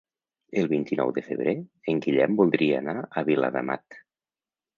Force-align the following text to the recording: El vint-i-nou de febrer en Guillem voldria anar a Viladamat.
El 0.61 0.69
vint-i-nou 0.69 1.11
de 1.17 1.23
febrer 1.27 1.53
en 1.93 1.99
Guillem 2.07 2.39
voldria 2.41 2.81
anar 2.85 2.97
a 3.01 3.25
Viladamat. 3.29 4.01